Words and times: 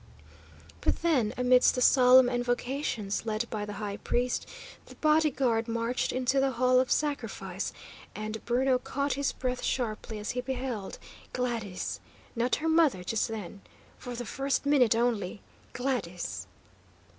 But 0.81 1.03
then, 1.03 1.31
amidst 1.37 1.75
the 1.75 1.81
solemn 1.83 2.27
invocations 2.27 3.23
led 3.27 3.47
by 3.51 3.65
the 3.65 3.73
high 3.73 3.97
priest, 3.97 4.49
the 4.87 4.95
body 4.95 5.29
guard 5.29 5.67
marched 5.67 6.11
into 6.11 6.39
the 6.39 6.53
Hall 6.53 6.79
of 6.79 6.89
Sacrifice, 6.91 7.71
and 8.15 8.43
Bruno 8.43 8.79
caught 8.79 9.13
his 9.13 9.31
breath 9.31 9.61
sharply 9.61 10.17
as 10.17 10.31
he 10.31 10.41
beheld 10.41 10.97
Gladys! 11.33 11.99
Not 12.35 12.55
her 12.55 12.67
mother, 12.67 13.03
just 13.03 13.27
then. 13.27 13.61
For 13.99 14.15
the 14.15 14.25
first 14.25 14.65
minute, 14.65 14.95
only, 14.95 15.43
Gladys! 15.71 16.47